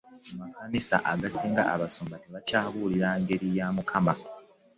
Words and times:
mu 0.35 0.35
makanisa 0.41 0.95
agasinga 1.11 1.61
abasumba 1.73 2.15
tebakyabuulira 2.23 3.09
ngiri 3.19 3.47
ya 3.57 3.67
mukama. 3.75 4.13